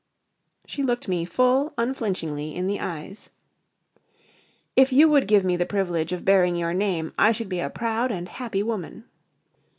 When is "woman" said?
8.63-9.03